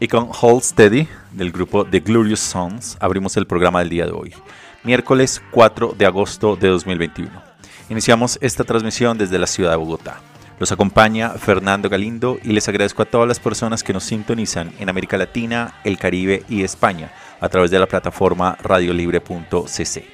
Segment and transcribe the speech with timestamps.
[0.00, 4.12] Y con Hold Steady del grupo The Glorious Sons abrimos el programa del día de
[4.12, 4.34] hoy,
[4.82, 7.30] miércoles 4 de agosto de 2021.
[7.88, 10.20] Iniciamos esta transmisión desde la ciudad de Bogotá.
[10.58, 14.88] Los acompaña Fernando Galindo y les agradezco a todas las personas que nos sintonizan en
[14.88, 17.10] América Latina, el Caribe y España
[17.40, 20.13] a través de la plataforma radiolibre.cc.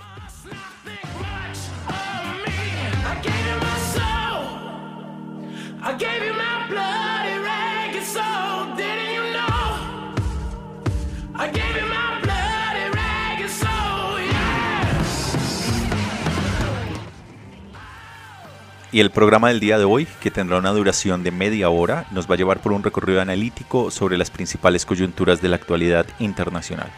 [18.93, 22.29] Y el programa del día de hoy, que tendrá una duración de media hora, nos
[22.29, 26.91] va a llevar por un recorrido analítico sobre las principales coyunturas de la actualidad internacional,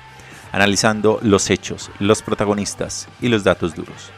[0.52, 4.12] analizando los hechos, los protagonistas y los datos duros.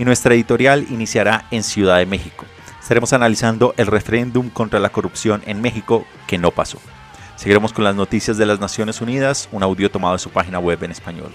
[0.00, 2.46] Y nuestra editorial iniciará en Ciudad de México.
[2.82, 6.78] Estaremos analizando el referéndum contra la corrupción en México que no pasó.
[7.36, 10.82] Seguiremos con las noticias de las Naciones Unidas, un audio tomado de su página web
[10.82, 11.32] en español.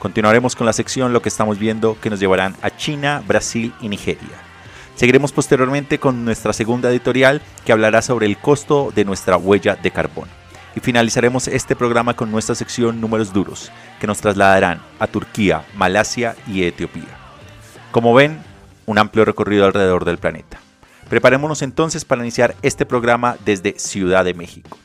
[0.00, 3.88] Continuaremos con la sección Lo que estamos viendo que nos llevarán a China, Brasil y
[3.88, 4.45] Nigeria.
[4.96, 9.90] Seguiremos posteriormente con nuestra segunda editorial que hablará sobre el costo de nuestra huella de
[9.90, 10.26] carbón.
[10.74, 13.70] Y finalizaremos este programa con nuestra sección Números Duros,
[14.00, 17.18] que nos trasladarán a Turquía, Malasia y Etiopía.
[17.92, 18.38] Como ven,
[18.86, 20.58] un amplio recorrido alrededor del planeta.
[21.10, 24.78] Preparémonos entonces para iniciar este programa desde Ciudad de México.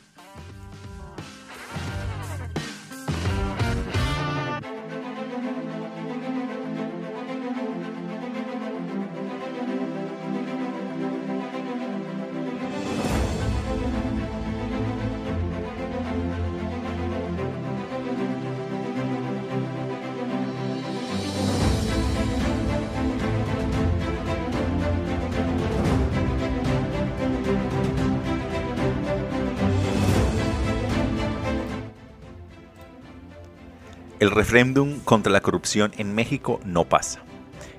[34.32, 37.20] El referéndum contra la corrupción en México no pasa.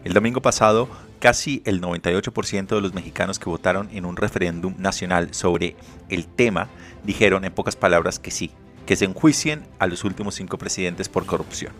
[0.05, 0.87] El domingo pasado,
[1.19, 5.77] casi el 98% de los mexicanos que votaron en un referéndum nacional sobre
[6.11, 6.69] el tema
[7.05, 8.51] dijeron en pocas palabras que sí,
[8.85, 11.73] que se enjuicien a los últimos cinco presidentes por corrupción.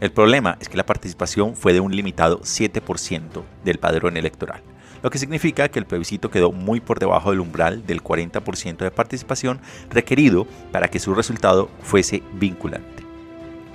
[0.00, 4.62] El problema es que la participación fue de un limitado 7% del padrón electoral,
[5.02, 8.90] lo que significa que el plebiscito quedó muy por debajo del umbral del 40% de
[8.90, 9.60] participación
[9.90, 12.95] requerido para que su resultado fuese vinculante.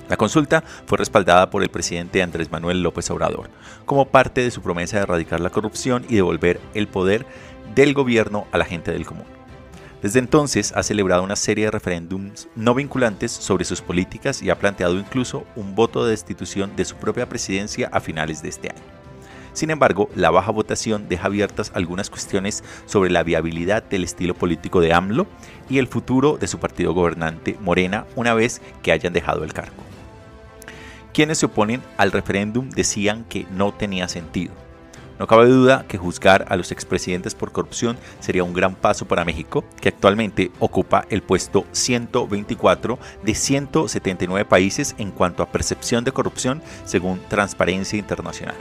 [0.08, 3.48] La consulta fue respaldada por el presidente Andrés Manuel López Obrador,
[3.86, 7.24] como parte de su promesa de erradicar la corrupción y devolver el poder
[7.74, 9.26] del gobierno a la gente del común.
[10.02, 14.58] Desde entonces ha celebrado una serie de referéndums no vinculantes sobre sus políticas y ha
[14.58, 18.82] planteado incluso un voto de destitución de su propia presidencia a finales de este año.
[19.52, 24.80] Sin embargo, la baja votación deja abiertas algunas cuestiones sobre la viabilidad del estilo político
[24.80, 25.26] de AMLO
[25.68, 29.91] y el futuro de su partido gobernante Morena una vez que hayan dejado el cargo.
[31.12, 34.54] Quienes se oponen al referéndum decían que no tenía sentido.
[35.18, 39.24] No cabe duda que juzgar a los expresidentes por corrupción sería un gran paso para
[39.24, 46.12] México, que actualmente ocupa el puesto 124 de 179 países en cuanto a percepción de
[46.12, 48.56] corrupción según Transparencia Internacional.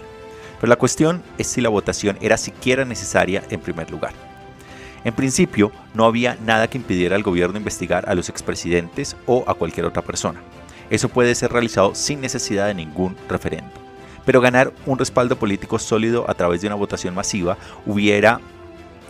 [0.60, 4.14] Pero la cuestión es si la votación era siquiera necesaria en primer lugar.
[5.04, 9.56] En principio, no había nada que impidiera al gobierno investigar a los expresidentes o a
[9.56, 10.42] cualquier otra persona.
[10.92, 13.72] Eso puede ser realizado sin necesidad de ningún referendo.
[14.26, 18.40] Pero ganar un respaldo político sólido a través de una votación masiva hubiera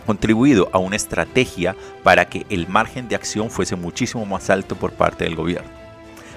[0.06, 4.92] contribuido a una estrategia para que el margen de acción fuese muchísimo más alto por
[4.92, 5.70] parte del gobierno.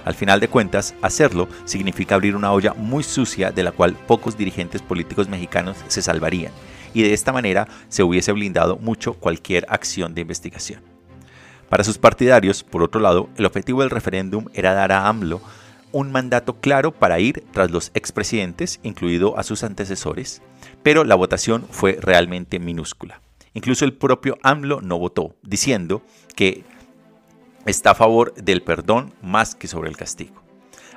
[0.04, 4.38] Al final de cuentas, hacerlo significa abrir una olla muy sucia de la cual pocos
[4.38, 6.52] dirigentes políticos mexicanos se salvarían,
[6.94, 10.95] y de esta manera se hubiese blindado mucho cualquier acción de investigación.
[11.70, 15.42] Para sus partidarios, por otro lado, el objetivo del referéndum era dar a AMLO
[15.92, 20.42] un mandato claro para ir tras los expresidentes, incluido a sus antecesores,
[20.84, 23.22] pero la votación fue realmente minúscula.
[23.54, 26.02] Incluso el propio AMLO no votó, diciendo
[26.36, 26.66] que
[27.66, 30.45] está a favor del perdón más que sobre el castigo.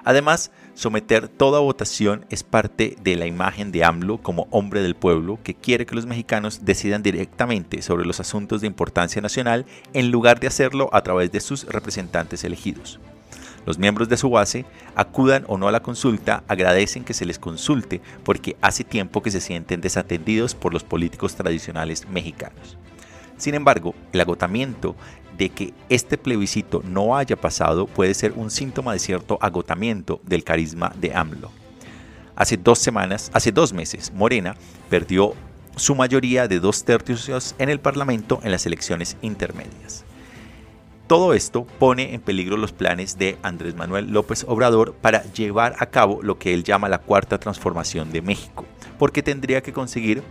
[0.04, 5.38] Además, someter toda votación es parte de la imagen de AMLO como hombre del pueblo
[5.42, 10.40] que quiere que los mexicanos decidan directamente sobre los asuntos de importancia nacional en lugar
[10.40, 13.00] de hacerlo a través de sus representantes elegidos.
[13.66, 14.64] Los miembros de su base,
[14.94, 19.30] acudan o no a la consulta, agradecen que se les consulte porque hace tiempo que
[19.30, 22.78] se sienten desatendidos por los políticos tradicionales mexicanos.
[23.38, 24.94] Sin embargo, el agotamiento
[25.38, 30.44] de que este plebiscito no haya pasado puede ser un síntoma de cierto agotamiento del
[30.44, 31.50] carisma de AMLO.
[32.34, 34.56] Hace dos semanas, hace dos meses, Morena
[34.90, 35.34] perdió
[35.76, 40.04] su mayoría de dos tercios en el Parlamento en las elecciones intermedias.
[41.06, 45.86] Todo esto pone en peligro los planes de Andrés Manuel López Obrador para llevar a
[45.86, 48.66] cabo lo que él llama la cuarta transformación de México,
[48.98, 50.22] porque tendría que conseguir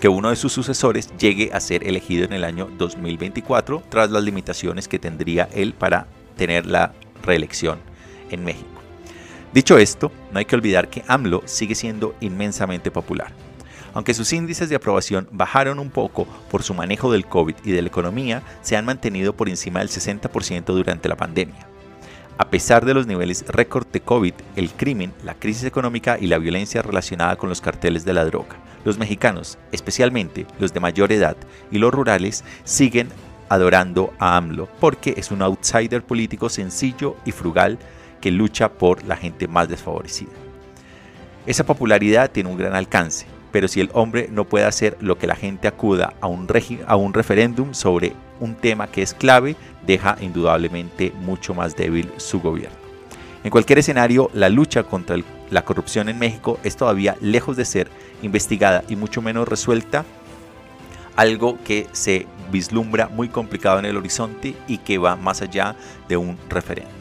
[0.00, 4.24] que uno de sus sucesores llegue a ser elegido en el año 2024 tras las
[4.24, 6.06] limitaciones que tendría él para
[6.36, 7.78] tener la reelección
[8.30, 8.80] en México.
[9.52, 13.32] Dicho esto, no hay que olvidar que AMLO sigue siendo inmensamente popular.
[13.92, 17.82] Aunque sus índices de aprobación bajaron un poco por su manejo del COVID y de
[17.82, 21.69] la economía, se han mantenido por encima del 60% durante la pandemia.
[22.38, 26.38] A pesar de los niveles récord de COVID, el crimen, la crisis económica y la
[26.38, 31.36] violencia relacionada con los carteles de la droga, los mexicanos, especialmente los de mayor edad
[31.70, 33.08] y los rurales, siguen
[33.48, 37.78] adorando a AMLO porque es un outsider político sencillo y frugal
[38.20, 40.30] que lucha por la gente más desfavorecida.
[41.46, 45.26] Esa popularidad tiene un gran alcance, pero si el hombre no puede hacer lo que
[45.26, 46.46] la gente acuda a un,
[46.86, 49.56] a un referéndum sobre un tema que es clave,
[49.86, 52.76] deja indudablemente mucho más débil su gobierno.
[53.42, 55.16] En cualquier escenario, la lucha contra
[55.50, 57.88] la corrupción en México es todavía lejos de ser
[58.22, 60.04] investigada y mucho menos resuelta,
[61.16, 65.74] algo que se vislumbra muy complicado en el horizonte y que va más allá
[66.08, 67.00] de un referéndum.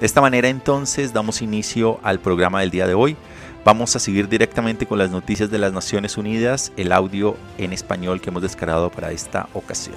[0.00, 3.16] De esta manera entonces damos inicio al programa del día de hoy.
[3.66, 8.20] Vamos a seguir directamente con las noticias de las Naciones Unidas, el audio en español
[8.20, 9.96] que hemos descargado para esta ocasión.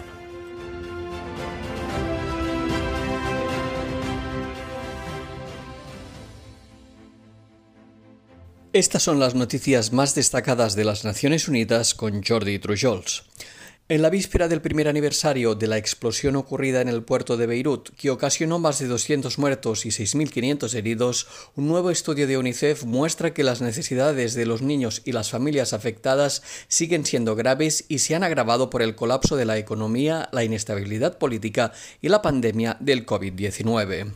[8.74, 13.26] Estas son las noticias más destacadas de las Naciones Unidas con Jordi Trujols.
[13.92, 17.90] En la víspera del primer aniversario de la explosión ocurrida en el puerto de Beirut,
[17.98, 21.26] que ocasionó más de 200 muertos y 6.500 heridos,
[21.56, 25.74] un nuevo estudio de UNICEF muestra que las necesidades de los niños y las familias
[25.74, 30.44] afectadas siguen siendo graves y se han agravado por el colapso de la economía, la
[30.44, 34.12] inestabilidad política y la pandemia del COVID-19.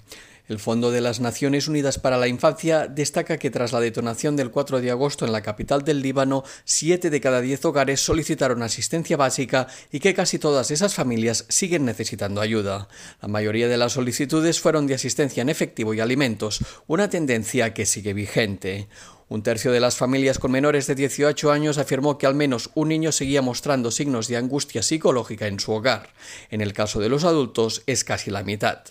[0.54, 4.52] El Fondo de las Naciones Unidas para la Infancia destaca que tras la detonación del
[4.52, 9.18] 4 de agosto en la capital del Líbano, 7 de cada 10 hogares solicitaron asistencia
[9.18, 12.88] básica y que casi todas esas familias siguen necesitando ayuda.
[13.20, 17.88] La mayoría de las solicitudes fueron de asistencia en efectivo y alimentos, una tendencia que
[17.88, 18.88] sigue vigente.
[19.30, 22.90] Un tercio de las familias con menores de 18 años afirmó que al menos un
[22.90, 26.14] niño seguía mostrando signos de angustia psicológica en su hogar.
[26.52, 28.84] En el caso de los adultos es casi la mitad.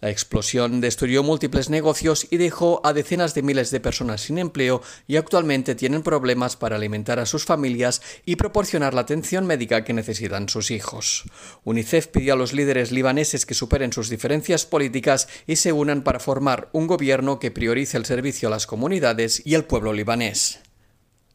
[0.00, 4.82] La explosión destruyó múltiples negocios y dejó a decenas de miles de personas sin empleo
[5.06, 9.92] y actualmente tienen problemas para alimentar a sus familias y proporcionar la atención médica que
[9.92, 11.24] necesitan sus hijos.
[11.64, 16.20] UNICEF pidió a los líderes libaneses que superen sus diferencias políticas y se unan para
[16.20, 20.60] formar un gobierno que priorice el servicio a las comunidades y al pueblo libanés.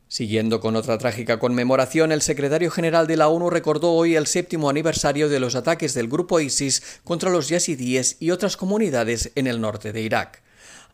[0.07, 4.69] Siguiendo con otra trágica conmemoración, el secretario general de la ONU recordó hoy el séptimo
[4.69, 9.59] aniversario de los ataques del grupo ISIS contra los yazidíes y otras comunidades en el
[9.59, 10.44] norte de Irak.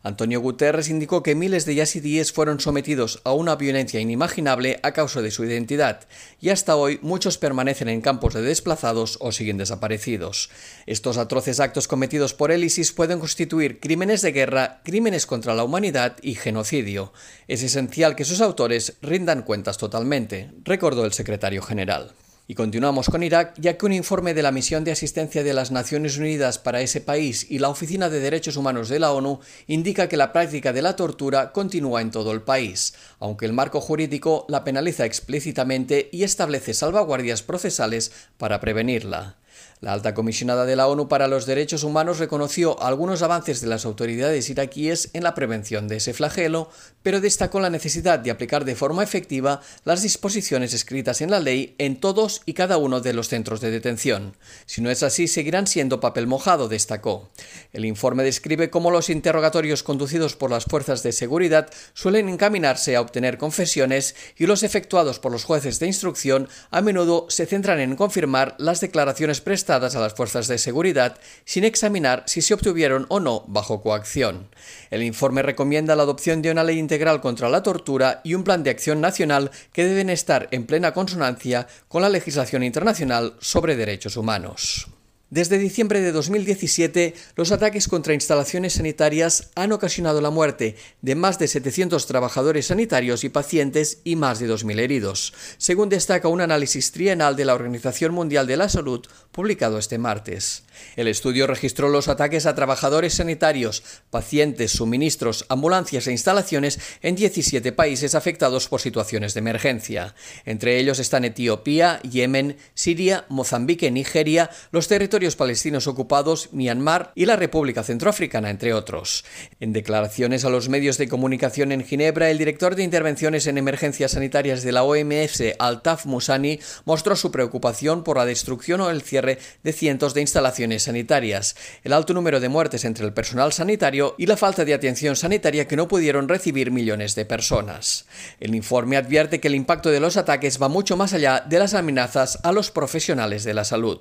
[0.03, 5.21] Antonio Guterres indicó que miles de yazidíes fueron sometidos a una violencia inimaginable a causa
[5.21, 6.07] de su identidad,
[6.39, 10.49] y hasta hoy muchos permanecen en campos de desplazados o siguen desaparecidos.
[10.87, 15.63] Estos atroces actos cometidos por el ISIS pueden constituir crímenes de guerra, crímenes contra la
[15.63, 17.13] humanidad y genocidio.
[17.47, 22.13] Es esencial que sus autores rindan cuentas totalmente, recordó el secretario general.
[22.51, 25.71] Y continuamos con Irak, ya que un informe de la Misión de Asistencia de las
[25.71, 30.09] Naciones Unidas para ese país y la Oficina de Derechos Humanos de la ONU indica
[30.09, 34.45] que la práctica de la tortura continúa en todo el país, aunque el marco jurídico
[34.49, 39.37] la penaliza explícitamente y establece salvaguardias procesales para prevenirla.
[39.81, 43.83] La alta comisionada de la ONU para los Derechos Humanos reconoció algunos avances de las
[43.83, 46.69] autoridades iraquíes en la prevención de ese flagelo,
[47.01, 51.73] pero destacó la necesidad de aplicar de forma efectiva las disposiciones escritas en la ley
[51.79, 54.37] en todos y cada uno de los centros de detención.
[54.67, 57.31] Si no es así, seguirán siendo papel mojado, destacó.
[57.73, 63.01] El informe describe cómo los interrogatorios conducidos por las fuerzas de seguridad suelen encaminarse a
[63.01, 67.95] obtener confesiones y los efectuados por los jueces de instrucción a menudo se centran en
[67.95, 73.21] confirmar las declaraciones prestadas a las fuerzas de seguridad sin examinar si se obtuvieron o
[73.21, 74.49] no bajo coacción.
[74.89, 78.63] El informe recomienda la adopción de una ley integral contra la tortura y un plan
[78.63, 84.17] de acción nacional que deben estar en plena consonancia con la legislación internacional sobre derechos
[84.17, 84.87] humanos.
[85.31, 91.39] Desde diciembre de 2017, los ataques contra instalaciones sanitarias han ocasionado la muerte de más
[91.39, 96.91] de 700 trabajadores sanitarios y pacientes y más de 2.000 heridos, según destaca un análisis
[96.91, 100.63] trienal de la Organización Mundial de la Salud publicado este martes.
[100.95, 107.71] El estudio registró los ataques a trabajadores sanitarios, pacientes, suministros, ambulancias e instalaciones en 17
[107.71, 110.15] países afectados por situaciones de emergencia.
[110.45, 117.35] Entre ellos están Etiopía, Yemen, Siria, Mozambique, Nigeria, los territorios palestinos ocupados, Myanmar y la
[117.35, 119.23] República Centroafricana, entre otros.
[119.59, 124.11] En declaraciones a los medios de comunicación en Ginebra, el director de intervenciones en emergencias
[124.11, 129.39] sanitarias de la OMS, Altaf Musani, mostró su preocupación por la destrucción o el cierre
[129.63, 134.25] de cientos de instalaciones sanitarias, el alto número de muertes entre el personal sanitario y
[134.25, 138.05] la falta de atención sanitaria que no pudieron recibir millones de personas.
[138.39, 141.73] El informe advierte que el impacto de los ataques va mucho más allá de las
[141.73, 143.99] amenazas a los profesionales de la salud.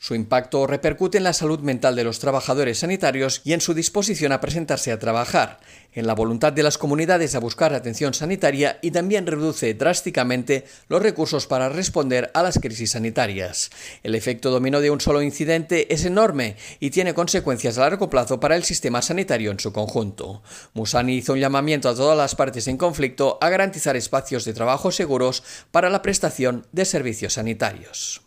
[0.00, 4.32] Su impacto repercute en la salud mental de los trabajadores sanitarios y en su disposición
[4.32, 5.58] a presentarse a trabajar,
[5.92, 11.02] en la voluntad de las comunidades a buscar atención sanitaria y también reduce drásticamente los
[11.02, 13.70] recursos para responder a las crisis sanitarias.
[14.02, 18.40] El efecto dominó de un solo incidente es enorme y tiene consecuencias a largo plazo
[18.40, 20.42] para el sistema sanitario en su conjunto.
[20.72, 24.90] Musani hizo un llamamiento a todas las partes en conflicto a garantizar espacios de trabajo
[24.90, 28.22] seguros para la prestación de servicios sanitarios.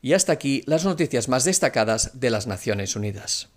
[0.00, 3.50] Y hasta aquí las noticias más destacadas de las Naciones Unidas.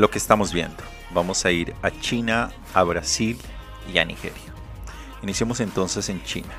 [0.00, 0.82] Lo que estamos viendo.
[1.12, 3.38] Vamos a ir a China, a Brasil
[3.92, 4.38] y a Nigeria.
[5.22, 6.54] Iniciemos entonces en China.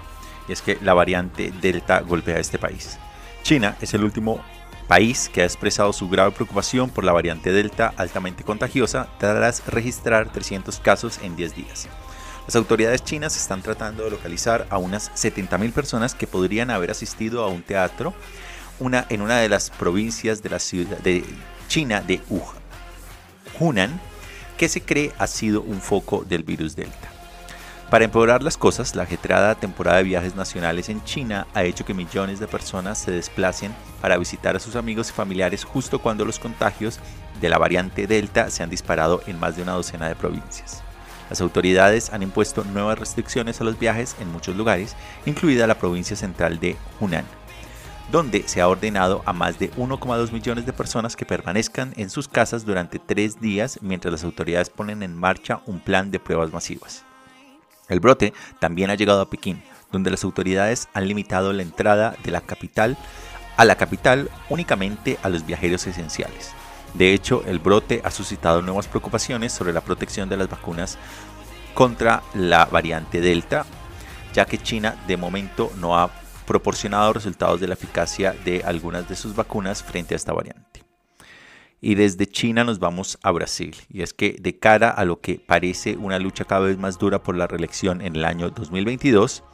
[0.47, 2.99] Y es que la variante Delta golpea a este país.
[3.41, 4.43] China es el último
[4.87, 10.31] país que ha expresado su grave preocupación por la variante Delta altamente contagiosa tras registrar
[10.31, 11.87] 300 casos en 10 días.
[12.45, 17.43] Las autoridades chinas están tratando de localizar a unas 70.000 personas que podrían haber asistido
[17.43, 18.13] a un teatro
[19.09, 21.23] en una de las provincias de la ciudad de
[21.67, 22.60] China de Wuhan.
[23.61, 24.01] Hunan,
[24.57, 27.09] que se cree ha sido un foco del virus Delta.
[27.91, 31.93] Para empeorar las cosas, la ajetrada temporada de viajes nacionales en China ha hecho que
[31.93, 36.39] millones de personas se desplacen para visitar a sus amigos y familiares justo cuando los
[36.39, 36.99] contagios
[37.41, 40.81] de la variante Delta se han disparado en más de una docena de provincias.
[41.29, 46.15] Las autoridades han impuesto nuevas restricciones a los viajes en muchos lugares, incluida la provincia
[46.15, 47.25] central de Hunan,
[48.11, 52.27] donde se ha ordenado a más de 1,2 millones de personas que permanezcan en sus
[52.27, 57.05] casas durante tres días mientras las autoridades ponen en marcha un plan de pruebas masivas.
[57.87, 62.31] El brote también ha llegado a Pekín, donde las autoridades han limitado la entrada de
[62.31, 62.97] la capital
[63.57, 66.51] a la capital únicamente a los viajeros esenciales.
[66.93, 70.97] De hecho, el brote ha suscitado nuevas preocupaciones sobre la protección de las vacunas
[71.73, 73.65] contra la variante Delta,
[74.33, 76.09] ya que China de momento no ha
[76.51, 80.83] proporcionado resultados de la eficacia de algunas de sus vacunas frente a esta variante.
[81.79, 83.73] Y desde China nos vamos a Brasil.
[83.89, 87.23] Y es que de cara a lo que parece una lucha cada vez más dura
[87.23, 89.45] por la reelección en el año 2022,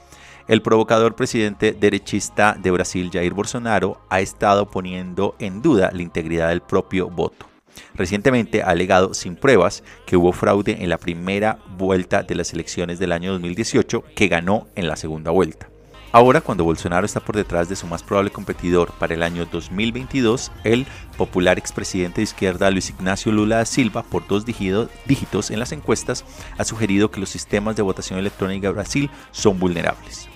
[0.48, 6.50] el provocador presidente derechista de Brasil, Jair Bolsonaro, ha estado poniendo en duda la integridad
[6.50, 7.46] del propio voto.
[7.94, 12.98] Recientemente ha alegado sin pruebas que hubo fraude en la primera vuelta de las elecciones
[12.98, 15.70] del año 2018 que ganó en la segunda vuelta.
[16.14, 20.52] Ahora, cuando Bolsonaro está por detrás de su más probable competidor para el año 2022,
[20.64, 20.88] el
[21.18, 26.24] popular expresidente de izquierda Luis Ignacio Lula da Silva, por dos dígitos en las encuestas,
[26.58, 30.30] ha sugerido que los sistemas de votación electrónica de Brasil son vulnerables.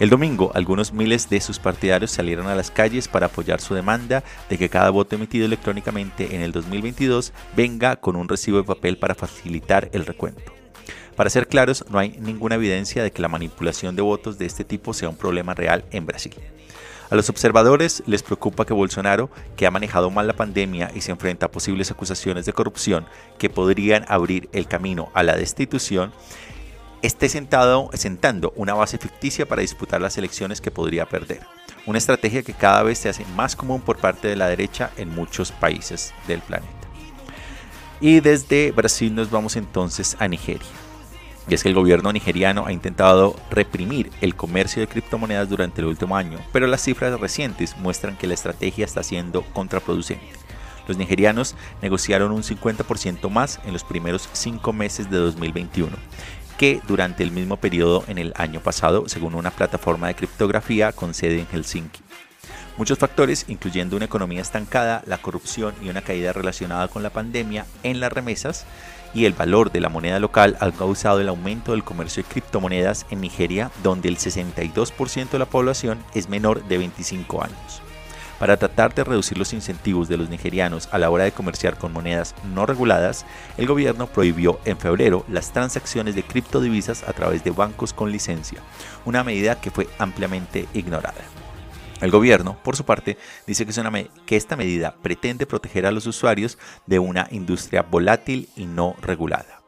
[0.00, 4.24] El domingo, algunos miles de sus partidarios salieron a las calles para apoyar su demanda
[4.50, 8.98] de que cada voto emitido electrónicamente en el 2022 venga con un recibo de papel
[8.98, 10.55] para facilitar el recuento.
[11.16, 14.64] Para ser claros, no hay ninguna evidencia de que la manipulación de votos de este
[14.64, 16.34] tipo sea un problema real en Brasil.
[17.08, 21.12] A los observadores les preocupa que Bolsonaro, que ha manejado mal la pandemia y se
[21.12, 23.06] enfrenta a posibles acusaciones de corrupción
[23.38, 26.12] que podrían abrir el camino a la destitución,
[27.00, 31.40] esté sentado, sentando una base ficticia para disputar las elecciones que podría perder.
[31.86, 35.08] Una estrategia que cada vez se hace más común por parte de la derecha en
[35.08, 36.72] muchos países del planeta.
[38.00, 40.85] Y desde Brasil nos vamos entonces a Nigeria.
[41.48, 45.86] Y es que el gobierno nigeriano ha intentado reprimir el comercio de criptomonedas durante el
[45.86, 50.26] último año, pero las cifras recientes muestran que la estrategia está siendo contraproducente.
[50.88, 55.96] Los nigerianos negociaron un 50% más en los primeros cinco meses de 2021
[56.56, 61.12] que durante el mismo periodo en el año pasado, según una plataforma de criptografía con
[61.14, 62.00] sede en Helsinki.
[62.76, 67.66] Muchos factores, incluyendo una economía estancada, la corrupción y una caída relacionada con la pandemia
[67.82, 68.66] en las remesas,
[69.16, 73.06] y el valor de la moneda local ha causado el aumento del comercio de criptomonedas
[73.08, 77.80] en Nigeria, donde el 62% de la población es menor de 25 años.
[78.38, 81.94] Para tratar de reducir los incentivos de los nigerianos a la hora de comerciar con
[81.94, 83.24] monedas no reguladas,
[83.56, 88.60] el gobierno prohibió en febrero las transacciones de criptodivisas a través de bancos con licencia,
[89.06, 91.24] una medida que fue ampliamente ignorada.
[92.00, 96.98] El gobierno, por su parte, dice que, esta medida pretende proteger a los usuarios de
[96.98, 99.62] una industria volátil y no regulada.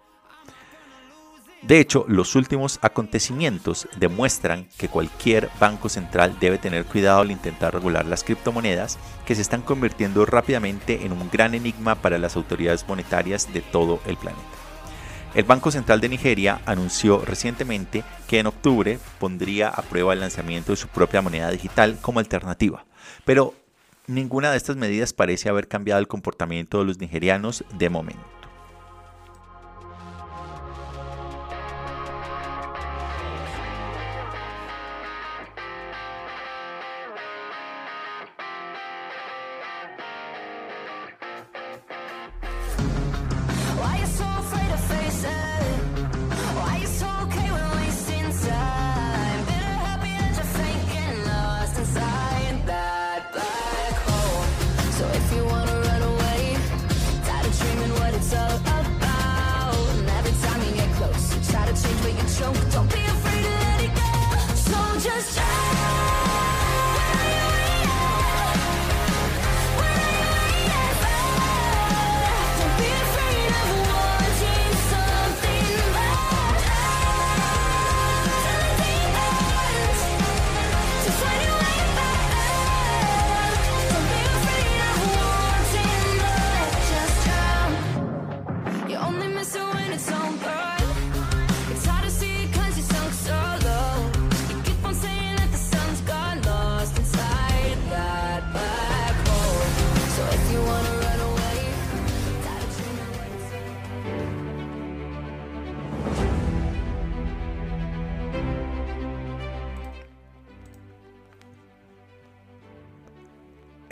[1.62, 7.74] De hecho, los últimos acontecimientos demuestran que cualquier banco central debe tener cuidado al intentar
[7.74, 12.86] regular las criptomonedas que se están convirtiendo rápidamente en un gran enigma para las autoridades
[12.86, 14.57] monetarias de todo el planeta.
[15.34, 20.72] El Banco Central de Nigeria anunció recientemente que en octubre pondría a prueba el lanzamiento
[20.72, 22.86] de su propia moneda digital como alternativa,
[23.24, 23.54] pero
[24.06, 28.37] ninguna de estas medidas parece haber cambiado el comportamiento de los nigerianos de momento.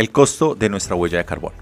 [0.07, 1.57] El costo de nuestra huella de carbono.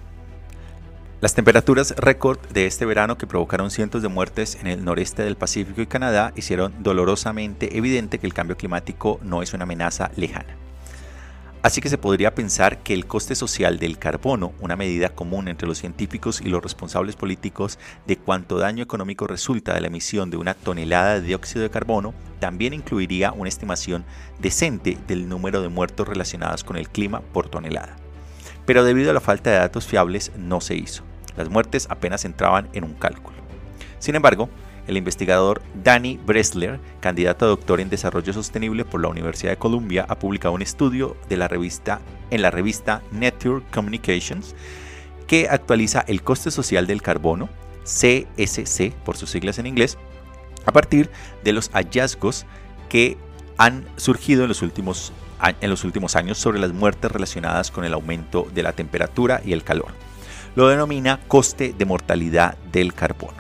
[1.23, 5.35] Las temperaturas récord de este verano que provocaron cientos de muertes en el noreste del
[5.35, 10.59] Pacífico y Canadá hicieron dolorosamente evidente que el cambio climático no es una amenaza lejana.
[11.63, 15.67] Así que se podría pensar que el coste social del carbono, una medida común entre
[15.67, 20.37] los científicos y los responsables políticos de cuánto daño económico resulta de la emisión de
[20.37, 24.05] una tonelada de dióxido de carbono, también incluiría una estimación
[24.39, 28.04] decente del número de muertos relacionados con el clima por tonelada.
[28.67, 31.03] Pero debido a la falta de datos fiables no se hizo.
[31.37, 33.37] Las muertes apenas entraban en un cálculo.
[33.99, 34.49] Sin embargo,
[34.87, 40.05] el investigador Danny Bresler, candidato a doctor en desarrollo sostenible por la Universidad de Columbia,
[40.09, 41.39] ha publicado un estudio en
[42.43, 44.55] la revista Nature Communications
[45.27, 47.49] que actualiza el coste social del carbono,
[47.85, 49.97] CSC por sus siglas en inglés,
[50.67, 51.11] a partir
[51.43, 52.47] de los hallazgos
[52.89, 53.17] que
[53.57, 55.13] han surgido en los últimos,
[55.61, 59.53] en los últimos años sobre las muertes relacionadas con el aumento de la temperatura y
[59.53, 59.89] el calor.
[60.55, 63.35] Lo denomina coste de mortalidad del carbono.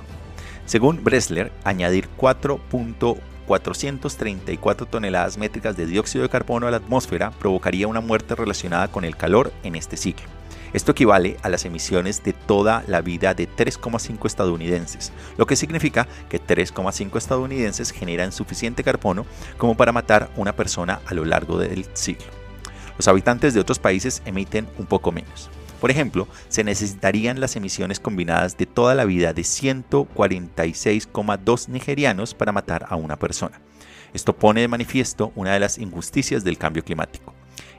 [0.67, 8.01] Según Bresler, añadir 4.434 toneladas métricas de dióxido de carbono a la atmósfera provocaría una
[8.01, 10.27] muerte relacionada con el calor en este ciclo.
[10.75, 16.09] Esto equivale a las emisiones de toda la vida de 3,5 estadounidenses, lo que significa
[16.29, 19.25] que 3,5 estadounidenses generan suficiente carbono
[19.57, 22.27] como para matar una persona a lo largo del siglo.
[22.99, 25.49] Los habitantes de otros países emiten un poco menos.
[25.81, 32.51] Por ejemplo, se necesitarían las emisiones combinadas de toda la vida de 146,2 nigerianos para
[32.51, 33.61] matar a una persona.
[34.13, 37.34] Esto pone de manifiesto una de las injusticias del cambio climático.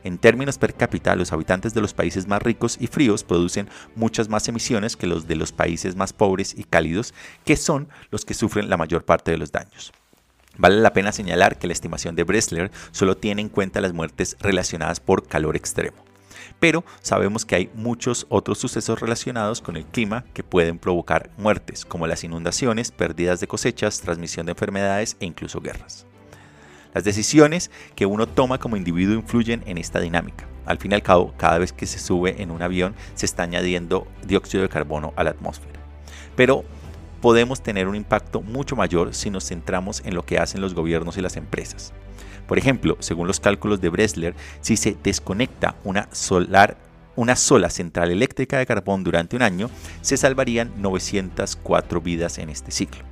[0.06, 4.30] En términos per cápita, los habitantes de los países más ricos y fríos producen muchas
[4.30, 8.36] más emisiones que los de los países más pobres y cálidos, que son los que
[8.36, 9.94] sufren la mayor parte de los daños.
[10.58, 14.38] Vale la pena señalar que la estimación de Bresler solo tiene en cuenta las muertes
[14.40, 16.06] relacionadas por calor extremo
[16.60, 21.84] pero sabemos que hay muchos otros sucesos relacionados con el clima que pueden provocar muertes,
[21.84, 26.06] como las inundaciones, pérdidas de cosechas, transmisión de enfermedades e incluso guerras.
[26.96, 30.48] Las decisiones que uno toma como individuo influyen en esta dinámica.
[30.66, 33.44] Al fin y al cabo, cada vez que se sube en un avión se está
[33.44, 35.78] añadiendo dióxido de carbono a la atmósfera.
[36.38, 36.64] Pero
[37.20, 41.18] podemos tener un impacto mucho mayor si nos centramos en lo que hacen los gobiernos
[41.18, 41.92] y las empresas.
[42.48, 46.78] Por ejemplo, según los cálculos de Bresler, si se desconecta una, solar,
[47.18, 52.72] una sola central eléctrica de carbón durante un año, se salvarían 904 vidas en este
[52.72, 53.04] ciclo.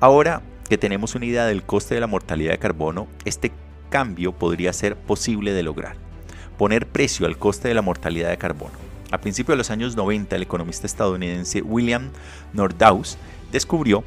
[0.00, 3.50] Ahora que tenemos una idea del coste de la mortalidad de carbono, este
[3.88, 5.96] cambio podría ser posible de lograr.
[6.56, 8.74] Poner precio al coste de la mortalidad de carbono.
[9.10, 12.10] A principios de los años 90, el economista estadounidense William
[12.52, 13.18] Nordhaus
[13.50, 14.04] descubrió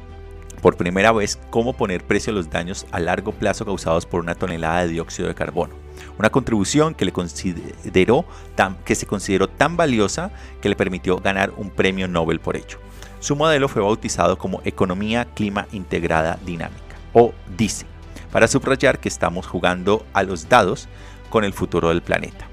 [0.62, 4.34] por primera vez cómo poner precio a los daños a largo plazo causados por una
[4.34, 5.74] tonelada de dióxido de carbono.
[6.18, 8.24] Una contribución que, le consideró
[8.54, 10.30] tan, que se consideró tan valiosa
[10.62, 12.78] que le permitió ganar un premio Nobel por ello.
[13.24, 17.86] Su modelo fue bautizado como Economía Clima Integrada Dinámica, o DICE,
[18.30, 20.88] para subrayar que estamos jugando a los dados
[21.30, 22.46] con el futuro del planeta.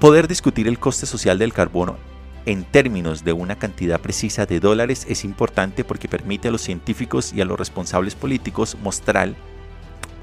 [0.00, 1.98] Poder discutir el coste social del carbono
[2.46, 7.34] en términos de una cantidad precisa de dólares es importante porque permite a los científicos
[7.34, 9.34] y a los responsables políticos mostrar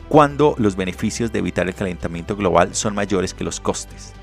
[0.10, 4.14] cuándo los beneficios de evitar el calentamiento global son mayores que los costes.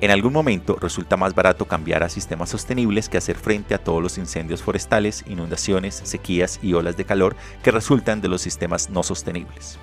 [0.00, 4.00] En algún momento resulta más barato cambiar a sistemas sostenibles que hacer frente a todos
[4.00, 7.34] los incendios forestales, inundaciones, sequías y olas de calor
[7.64, 9.76] que resultan de los sistemas no sostenibles.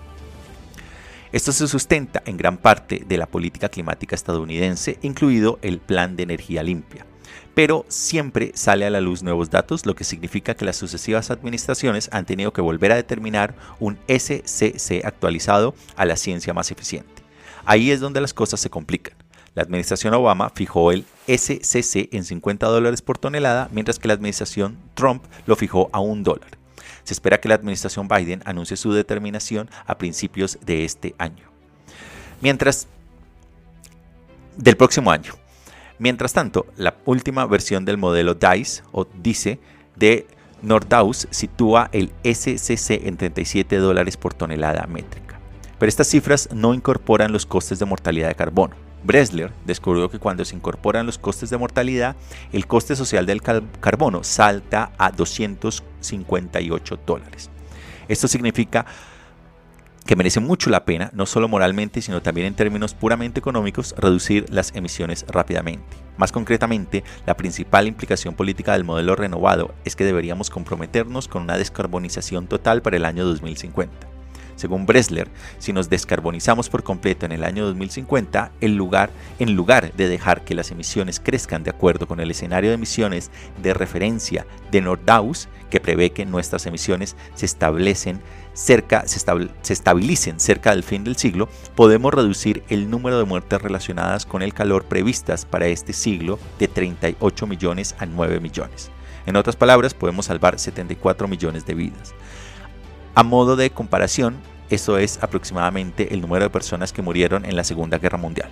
[1.33, 6.23] Esto se sustenta en gran parte de la política climática estadounidense, incluido el Plan de
[6.23, 7.05] Energía Limpia,
[7.53, 12.07] pero siempre sale a la luz nuevos datos, lo que significa que las sucesivas administraciones
[12.13, 17.23] han tenido que volver a determinar un SCC actualizado a la ciencia más eficiente.
[17.65, 19.24] Ahí es donde las cosas se complican.
[19.55, 24.77] La administración Obama fijó el SCC en 50 dólares por tonelada, mientras que la administración
[24.93, 26.57] Trump lo fijó a un dólar.
[27.03, 31.45] Se espera que la administración Biden anuncie su determinación a principios de este año.
[32.41, 32.87] Mientras
[34.57, 35.33] del próximo año.
[35.99, 39.59] Mientras tanto, la última versión del modelo DICE o DICE
[39.95, 40.27] de
[40.61, 45.39] Nordhaus sitúa el SCC en 37 dólares por tonelada métrica.
[45.79, 48.84] Pero estas cifras no incorporan los costes de mortalidad de carbono.
[49.05, 52.15] Bresler descubrió que cuando se incorporan los costes de mortalidad,
[52.51, 57.51] el coste social del carbono salta a 258 dólares.
[58.07, 58.85] Esto significa
[60.05, 64.45] que merece mucho la pena, no solo moralmente, sino también en términos puramente económicos, reducir
[64.49, 65.97] las emisiones rápidamente.
[66.17, 71.57] Más concretamente, la principal implicación política del modelo renovado es que deberíamos comprometernos con una
[71.57, 74.14] descarbonización total para el año 2050.
[74.55, 79.93] Según Bresler, si nos descarbonizamos por completo en el año 2050, el lugar, en lugar
[79.93, 84.45] de dejar que las emisiones crezcan de acuerdo con el escenario de emisiones de referencia
[84.71, 88.21] de Nordhaus, que prevé que nuestras emisiones se establecen
[88.53, 89.19] cerca, se,
[89.61, 94.41] se, estabilicen cerca del fin del siglo, podemos reducir el número de muertes relacionadas con
[94.41, 98.89] el calor previstas para este siglo de 38 millones a 9 millones.
[99.25, 102.13] En otras palabras, podemos salvar 74 millones de vidas.
[103.15, 104.35] A modo de comparación,
[104.69, 108.49] eso es aproximadamente el número de personas que murieron en la Segunda Guerra Mundial.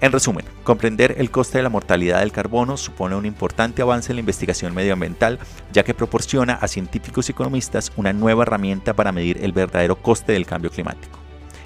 [0.00, 4.16] En resumen, comprender el coste de la mortalidad del carbono supone un importante avance en
[4.16, 5.40] la investigación medioambiental,
[5.72, 10.32] ya que proporciona a científicos y economistas una nueva herramienta para medir el verdadero coste
[10.32, 11.18] del cambio climático.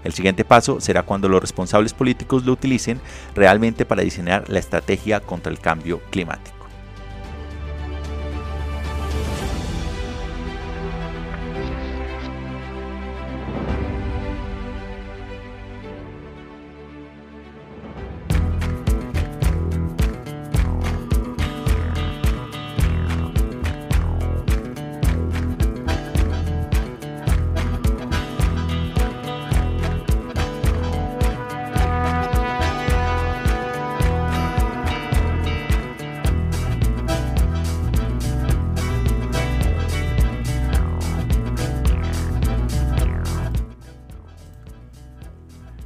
[0.04, 2.98] El siguiente paso será cuando los responsables políticos lo utilicen
[3.34, 6.53] realmente para diseñar la estrategia contra el cambio climático.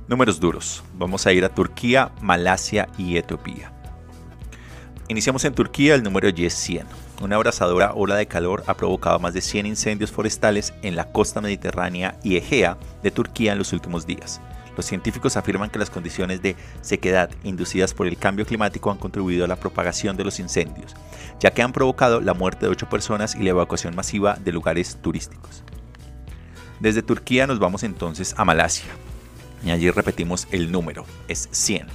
[0.08, 0.82] Números duros.
[0.94, 3.70] Vamos a ir a Turquía, Malasia y Etiopía.
[5.08, 6.86] Iniciamos en Turquía, el número y es 100.
[7.20, 11.42] Una abrasadora ola de calor ha provocado más de 100 incendios forestales en la costa
[11.42, 14.40] mediterránea y Egea de Turquía en los últimos días.
[14.78, 19.44] Los científicos afirman que las condiciones de sequedad inducidas por el cambio climático han contribuido
[19.44, 20.94] a la propagación de los incendios,
[21.38, 24.96] ya que han provocado la muerte de 8 personas y la evacuación masiva de lugares
[25.02, 25.64] turísticos.
[26.80, 28.86] Desde Turquía nos vamos entonces a Malasia,
[29.64, 31.86] y allí repetimos el número, es 100.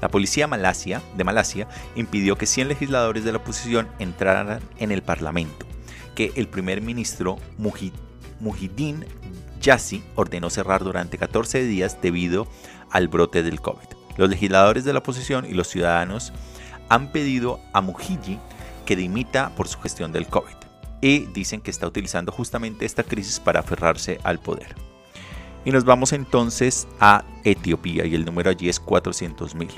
[0.00, 5.02] La policía Malasia, de Malasia impidió que 100 legisladores de la oposición entraran en el
[5.02, 5.64] Parlamento,
[6.16, 9.04] que el primer ministro Mujidin
[9.60, 12.48] Yassi ordenó cerrar durante 14 días debido
[12.90, 13.86] al brote del COVID.
[14.16, 16.32] Los legisladores de la oposición y los ciudadanos
[16.88, 18.38] han pedido a Mujiji
[18.84, 20.56] que dimita por su gestión del COVID
[21.00, 24.91] y dicen que está utilizando justamente esta crisis para aferrarse al poder.
[25.64, 29.68] Y nos vamos entonces a Etiopía y el número allí es 400.000.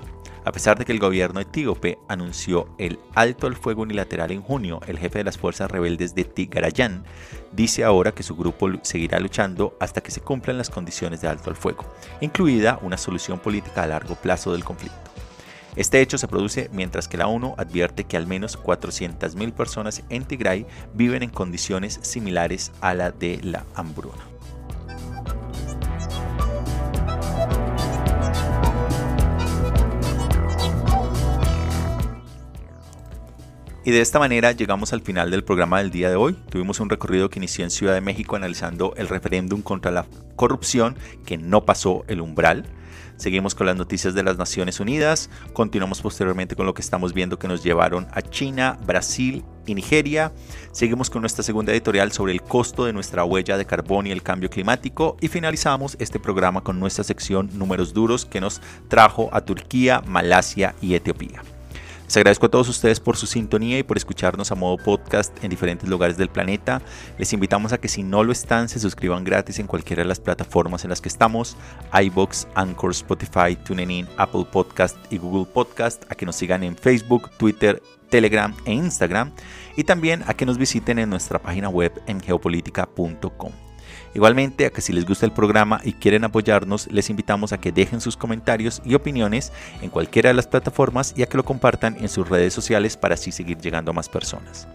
[0.47, 4.81] A pesar de que el gobierno etíope anunció el alto al fuego unilateral en junio,
[4.87, 7.05] el jefe de las fuerzas rebeldes de Tigrayan
[7.53, 11.49] dice ahora que su grupo seguirá luchando hasta que se cumplan las condiciones de alto
[11.49, 11.87] al fuego,
[12.21, 15.11] incluida una solución política a largo plazo del conflicto.
[15.77, 20.25] Este hecho se produce mientras que la ONU advierte que al menos 400.000 personas en
[20.25, 24.34] Tigray viven en condiciones similares a la de la hambruna.
[33.87, 36.33] Y de esta manera llegamos al final del programa del día de hoy.
[36.49, 40.97] Tuvimos un recorrido que inició en Ciudad de México analizando el referéndum contra la corrupción
[41.27, 42.65] que no pasó el umbral.
[43.17, 45.29] Seguimos con las noticias de las Naciones Unidas.
[45.53, 50.33] Continuamos posteriormente con lo que estamos viendo que nos llevaron a China, Brasil y Nigeria.
[50.73, 54.23] Seguimos con nuestra segunda editorial sobre el costo de nuestra huella de carbón y el
[54.23, 55.19] cambio climático.
[55.21, 60.75] Y finalizamos este programa con nuestra sección Números Duros que nos trajo a Turquía, Malasia
[60.81, 61.43] y Etiopía.
[62.15, 65.51] Les agradezco a todos ustedes por su sintonía y por escucharnos a modo podcast en
[65.51, 66.81] diferentes lugares del planeta.
[67.19, 70.21] Les invitamos a que si no lo están, se suscriban gratis en cualquiera de las
[70.21, 71.57] plataformas en las que estamos,
[71.93, 77.33] iBox, Anchor, Spotify, TuneIn, Apple Podcast y Google Podcast, a que nos sigan en Facebook,
[77.37, 79.33] Twitter, Telegram e Instagram
[79.77, 83.64] y también a que nos visiten en nuestra página web en geopolítica.com.
[84.15, 87.73] Igualmente, a que si les gusta el programa y quieren apoyarnos, les invitamos a que
[87.73, 91.97] dejen sus comentarios y opiniones en cualquiera de las plataformas y a que lo compartan
[91.99, 94.69] en sus redes sociales para así seguir llegando a más personas.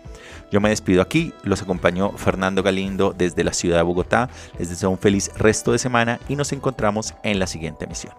[0.52, 4.89] Yo me despido aquí, los acompañó Fernando Galindo desde la ciudad de Bogotá, les deseo
[4.89, 8.13] un feliz resto de semana y nos encontramos en la siguiente emisión.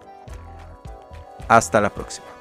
[1.47, 2.40] Hasta la próxima.